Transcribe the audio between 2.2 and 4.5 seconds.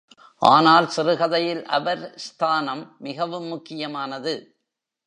ஸ்தானம் மிகவும் முக்கியமானது.